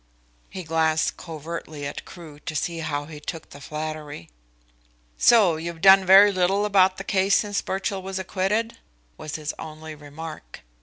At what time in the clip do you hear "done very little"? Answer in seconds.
5.81-6.65